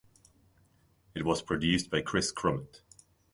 [1.13, 2.81] It was produced by Kris Crummett.